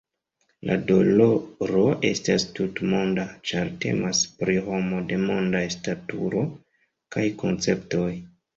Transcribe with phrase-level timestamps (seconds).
[0.67, 6.45] La doloro estas tutmonda, ĉar temas pri homo de mondaj staturo
[7.19, 8.11] kaj konceptoj.